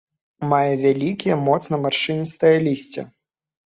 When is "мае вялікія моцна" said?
0.53-1.75